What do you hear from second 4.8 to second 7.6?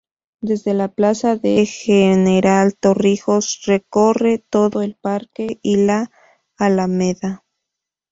el Parque y la Alameda.